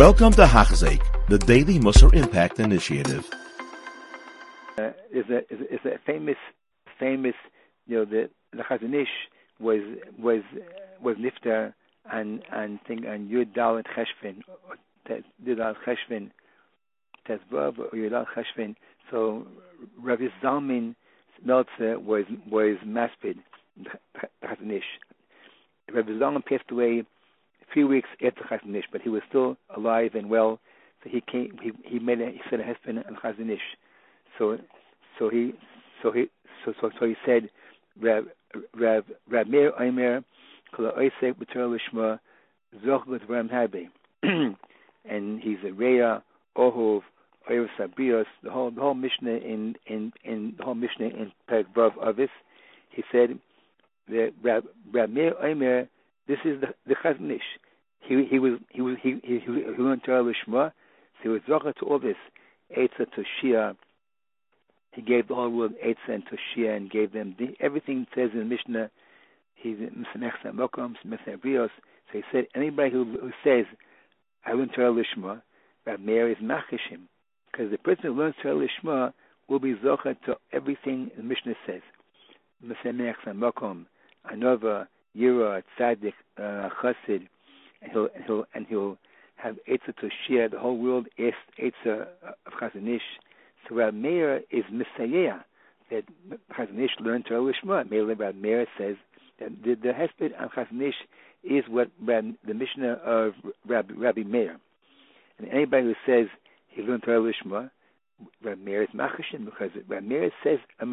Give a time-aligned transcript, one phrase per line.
[0.00, 3.28] Welcome to Hachzik, the Daily Musar Impact Initiative.
[4.78, 6.38] Uh, is a is a, is a famous
[6.98, 7.34] famous
[7.86, 9.06] you know the the Chazon
[9.58, 9.82] was
[10.18, 10.40] was
[11.02, 11.74] was nifter
[12.10, 14.42] and and thing and Yud Dalet Cheshvan
[15.06, 16.30] Yud Dalet Cheshvan
[17.28, 18.76] Tezvav Yud Cheshvan.
[19.10, 19.46] So
[20.02, 20.94] Rabbi Zalman
[21.44, 23.36] Meltzer was was maspid
[24.42, 24.82] Chazon Ish.
[25.92, 27.04] Rabbi Zalman passed away
[27.72, 30.60] few weeks after Chazon Ish, but he was still alive and well.
[31.02, 31.58] So he came.
[31.62, 33.60] He he made a, he said a hesped and Chazon Ish.
[34.38, 34.58] So
[35.18, 35.52] so he
[36.02, 36.26] so he
[36.64, 37.50] so so, so he said
[38.00, 38.24] Rab
[38.78, 40.24] Rab Rab Meir Omer
[40.74, 42.18] Kol Oisek B'Torah Lishma
[42.84, 43.88] Zoch Ram Habe,
[44.22, 46.22] and he's a Reya
[46.56, 47.02] Ohov
[47.50, 48.26] Oyer Sabrios.
[48.42, 52.30] The whole the whole Mishnah in in in the whole Mishnah in Perek Vav Avis.
[52.90, 53.38] He said
[54.42, 55.88] Rab Rab Meir Omer.
[56.28, 57.42] This is the the Chazon Ish.
[58.10, 60.72] He he was he he he he, learned Torah Lishma.
[61.18, 62.16] So he was zocher to all this
[62.76, 63.76] Eitzah to Shia
[64.92, 68.48] he gave the whole world Eitzah and Toshia and gave them the, everything says in
[68.48, 68.90] Mishnah.
[69.54, 71.70] He's Msamech Samokom, Msamech Rios.
[72.10, 73.66] So he said, anybody who, who says,
[74.44, 75.42] I learned Torah Lishma,
[75.86, 77.02] Rab Meir is Machishim.
[77.50, 79.12] Because the person who learns Torah Lishma
[79.48, 81.82] will be Zocha to everything the Mishnah says.
[82.64, 83.86] Msamech Samokom,
[84.32, 84.86] Anova,
[85.16, 87.28] Yira, Tzadik, uh, Chassid,
[87.82, 88.98] and he'll, he'll, and he'll
[89.36, 93.02] have Eitzah Toshia, the whole world, Eitzah uh, of Chazon Ish,
[93.68, 95.38] so Rab Meir is Messiah
[95.90, 96.04] that
[96.52, 97.88] Chazon Ish learned Torah Lishma.
[97.90, 98.96] Meir Rab Meir says
[99.38, 100.94] that the, the Hesped on Chazon Ish
[101.42, 103.32] is what Rab, the Mishnah of
[103.66, 104.58] Rab, Rabbi Meir.
[105.38, 106.28] And anybody who says
[106.68, 107.70] he learned Torah Lishma,
[108.42, 110.86] Rab Meir is Machashim because Rab Meir says a.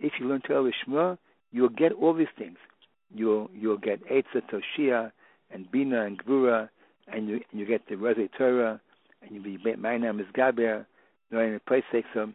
[0.00, 1.18] If you learn Torah Lishma,
[1.52, 2.56] you'll get all these things.
[3.14, 5.12] You'll you'll get Eitzah Toshia
[5.54, 6.68] and Bina and Gvura,
[7.08, 8.80] and you and you get the Razei Torah,
[9.22, 10.84] and you'll be Ma'inam Gaber,
[11.30, 12.34] knowing the Pesachim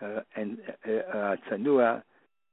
[0.00, 2.02] uh, and Tzanua,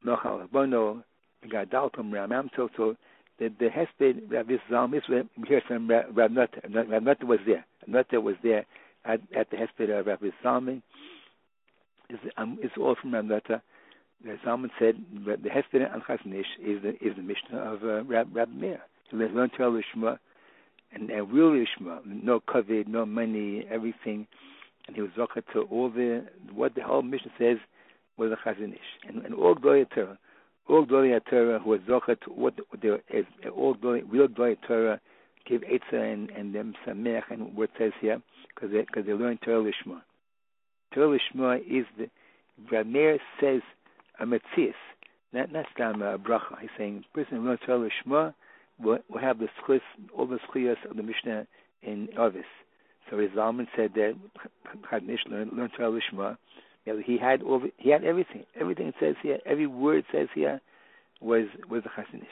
[0.05, 1.03] Nochal Bono,
[1.47, 2.95] Gadaltum, Ramam, so
[3.37, 6.89] the the Hesped Rabbi Zalm is we hear from Rab Nutta.
[6.89, 7.65] Rab Nutta was there.
[7.87, 8.65] Nutta was there
[9.03, 10.81] at, at the Hesped of Rabbi Zalman.
[12.09, 13.61] It's, um, it's all from Rab Nutta.
[14.45, 18.49] Zalman said the Hesped and Chazon is the is the Mishnah of uh, Rab Rab
[18.53, 18.81] Meir.
[19.09, 20.17] So let's learn Torah Lishma
[20.93, 24.27] and, and real Lishma, no kavod, no money, everything
[24.87, 27.57] and he was zocher to all the what the whole Mishnah says
[28.17, 30.17] was a Chazon Ish, and, and all Gloria Torah,
[30.69, 35.01] all Gloria Torah who was zocher to what there is all Gloria, real Gloria Torah
[35.47, 38.21] give Eitzah and and them Samech and what says here
[38.53, 40.01] because they because they learn Torah Lishma.
[40.93, 42.09] Torah Lishma is the
[42.71, 43.61] Rameir says
[44.19, 44.73] a Metzias,
[45.33, 46.59] not not Stam a bracha.
[46.61, 48.33] He's saying person learns Torah Lishma
[48.79, 49.81] will have the schus,
[50.17, 51.47] all the schlias of the Mishnah
[51.81, 52.45] in Avis.
[53.09, 54.15] So his Zalman said that
[54.91, 56.37] Chadnish learned, learned Torah Lishma.
[57.03, 58.45] He had all he had everything.
[58.59, 60.61] Everything it says here, every word it says here,
[61.21, 62.27] was was the Chazon In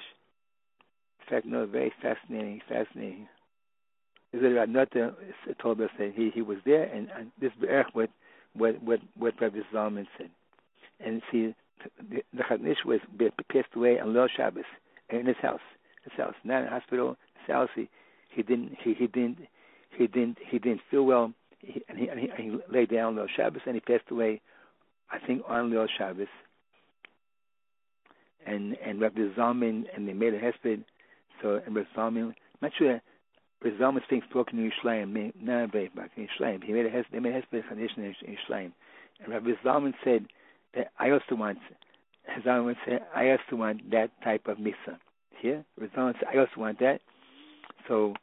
[1.30, 3.28] fact, no, very fascinating, fascinating.
[4.32, 5.14] Is that Nata
[5.62, 8.10] told us that he, he was there, and, and this is what
[8.54, 10.30] what what what Rabbi Zalman said.
[11.00, 11.56] And see,
[12.10, 13.00] the, the Chazon was
[13.52, 14.66] passed away on Lil Shabbos
[15.10, 15.62] in his house,
[16.44, 17.18] not in hospital.
[17.48, 17.70] House.
[17.76, 17.90] He,
[18.30, 19.38] he didn't he, he didn't
[19.98, 23.18] he didn't he didn't feel well, he, and, he, and, he, and he lay down
[23.20, 24.42] on Shabbos, and he passed away,
[25.12, 26.28] I think, on Lil Shabbos.
[28.46, 30.84] And and Rabbi Zalman and they made a hesped,
[31.42, 33.02] so and Rabbi Zalman, I'm not sure.
[33.64, 36.64] Rabbi Zalman thinks spoken in Yerushalayim, not in Yerushalayim.
[36.64, 38.72] He made a hesped, they made a hesped condition in Yerushalayim,
[39.24, 40.26] and Rabbi Zalman said
[40.76, 41.60] that I also want.
[42.46, 44.98] Zalman said I also want that type of misa.
[45.44, 45.90] Here, said
[46.34, 47.02] I also want that.
[47.90, 48.14] So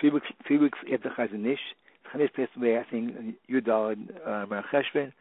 [0.00, 1.58] three weeks, three weeks after Chazon Ish.
[2.10, 5.12] Chazon passed away, I think, Yud uh, Cheshvan.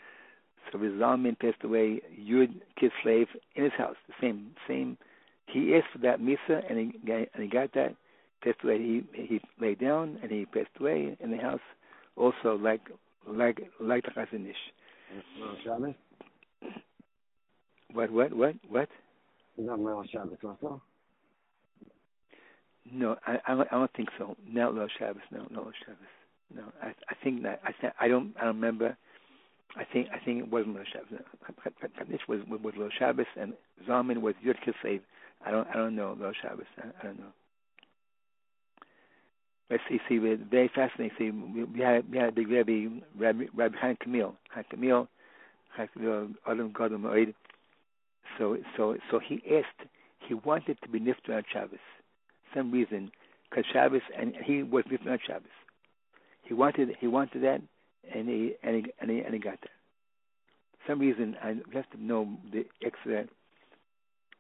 [0.72, 3.98] So Rizalman passed away, Yud Kislev, in his house.
[4.08, 4.98] The same, same.
[5.48, 7.98] He asked for that misa, and he got, and he got that.
[8.42, 8.78] Passed away.
[8.78, 11.60] He he lay down, and he passed away in the house.
[12.16, 12.90] Also, like
[13.28, 14.56] like like the Chazon Ish.
[17.92, 18.88] What what what what?
[19.58, 20.82] Is that Shabbos also?
[22.92, 24.36] No, I, I, don't, I don't think so.
[24.48, 25.22] Not Lo Shabbos.
[25.32, 25.98] No, not no Shabbos.
[26.54, 28.96] No, I, I think that I, I don't, I don't remember.
[29.76, 31.26] I think, I think it wasn't Lo Shabbos.
[31.98, 33.54] Kaddish was was Lo Shabbos, and
[33.88, 35.02] Zalman was Yud Kislev.
[35.46, 36.66] I don't, I don't know Lo Shabbos.
[36.78, 37.34] I, I don't know.
[39.72, 41.12] Let's see, see, we're very fascinating.
[41.18, 42.86] See, we, we had we had a big Rabbi,
[43.18, 45.08] Rabbi, Rabbi Chaim Kamil, Chaim Kamil,
[46.48, 47.34] Adam Gadol.
[48.38, 49.90] So, so, so he asked.
[50.28, 51.80] He wanted to be nifter on Shabbos
[52.56, 53.12] some reason,
[53.50, 55.50] because Shabbos, and he was not Shabbos.
[56.44, 57.62] he wanted he wanted that,
[58.14, 59.70] and he and he and he, and he got that.
[60.88, 63.26] Some reason I have to know the extra.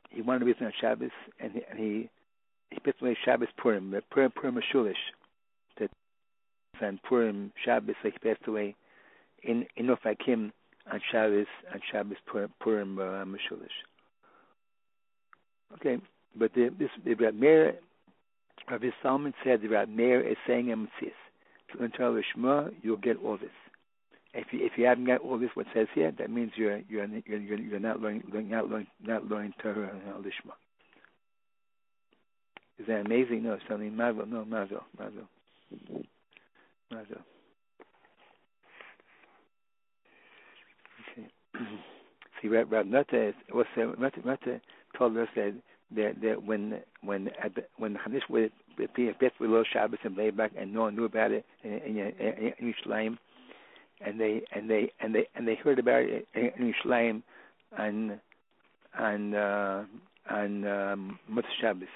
[0.09, 2.09] He wanted to be on Shabbos, and he and he,
[2.71, 4.93] he passed away Shabbos Purim, Purim Purim Shulish,
[5.79, 5.91] that
[6.81, 8.75] and Purim Shabbos like he passed away
[9.43, 10.51] in in Ofakim
[10.91, 13.25] on Shabbos on Shabbos Purim Purim uh.
[15.73, 15.97] Okay,
[16.35, 17.75] but the, this the Rab Meir,
[18.69, 21.11] Rabbi Zalman said the Rab Meir is saying a mitzvah.
[21.69, 23.49] If you enter Shema, you'll get all this.
[24.33, 27.05] If you if you haven't got all this, what says here, that means you're you're
[27.25, 30.53] you're you're, not learning not learning not learning Torah Lishma.
[32.77, 33.43] Is that amazing?
[33.43, 34.25] No, something mazel.
[34.25, 35.27] No, mazel, mazel,
[36.91, 37.21] mazel.
[41.13, 41.27] Okay.
[42.41, 44.61] See, Rab Nata was Nata
[44.97, 45.53] told us that
[45.95, 48.51] that, that when when at the, when the Chanish would
[48.95, 51.73] be a bit below Shabbos and lay back and no one knew about it in,
[51.73, 53.17] in, in, in Yerushalayim,
[54.05, 57.21] and they and they and they and they heard about it in, Yerushalayim
[57.77, 58.19] on
[58.97, 59.85] on uh,
[60.29, 61.87] on um, Motzei Shabbos.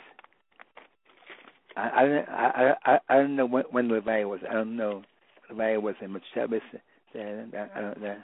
[1.75, 4.39] I I I I, I don't know when, when Levi was.
[4.49, 5.03] I don't know
[5.49, 6.61] Levi was in Motzei Shabbos.
[7.13, 8.17] And I don't know.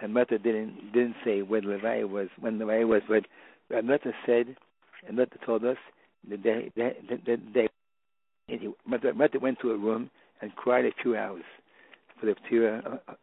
[0.00, 4.56] And Mother didn't didn't say when Levi was when Levi was, but Mother said
[5.06, 5.76] and Mother told us
[6.28, 6.96] that they, they,
[7.54, 7.68] they,
[9.38, 10.10] went to a room
[10.40, 11.44] and cried a few hours
[12.18, 13.16] for the Ptira of.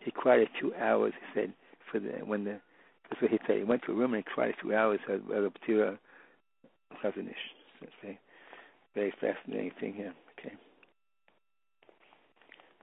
[0.00, 1.52] He cried a few hours, he said,
[1.90, 2.60] for the when the
[3.08, 3.58] that's what he said.
[3.58, 5.98] He went to a room and he cried a few hours of the Ptira of.
[7.02, 8.18] So it's a
[8.94, 10.14] very fascinating thing here.
[10.38, 10.54] Okay.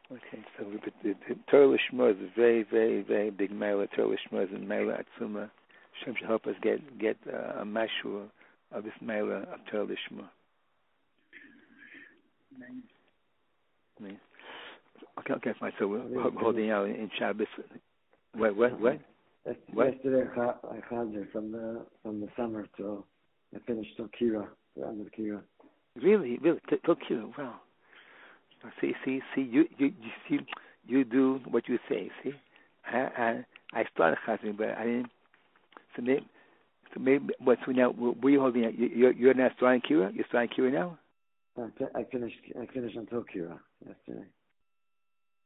[0.09, 3.87] Okay, so the, the, the Torah Lishma is a very, very, very big Mela.
[3.87, 5.49] Torah Lishma is a Mela Atzuma.
[5.99, 8.27] Hashem should help us get get uh, a mashur
[8.71, 10.27] of this Mela of Torah Lishma.
[15.19, 15.71] Okay, okay, fine.
[15.79, 17.47] So we're holding out in Shabbos.
[18.35, 18.99] What, what, what?
[19.73, 19.93] What?
[19.93, 23.05] Yesterday I had there from the from the summer till
[23.55, 25.41] I finished till Kira, the end of Kira.
[25.95, 27.31] Really, really, till Kira.
[27.37, 27.55] Wow.
[28.81, 29.41] See, see, see.
[29.41, 30.39] You, you, you see,
[30.85, 32.09] you do what you say.
[32.23, 32.33] See,
[32.85, 35.11] I, I, I started Chazin, but I didn't.
[35.97, 36.25] So maybe,
[36.93, 37.57] so maybe, what?
[37.65, 38.63] So now, were you holding?
[38.63, 40.15] You, you're, you're now starting Kira.
[40.15, 40.97] You're starting Kira now.
[41.95, 42.37] I finished.
[42.59, 44.27] I finished until Kira yesterday.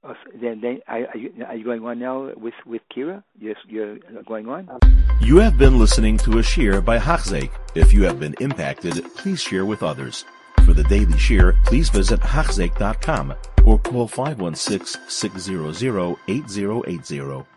[0.03, 3.23] Oh, so then, then are, you, are you going on now with with Kira?
[3.39, 4.67] Yes, you're going on.
[4.69, 4.79] Um,
[5.21, 7.51] you have been listening to a shiur by Hachzeik.
[7.75, 10.25] If you have been impacted, please share with others.
[10.65, 17.50] For the daily shiur, please visit Hachzeik.com or call 516 600 8080.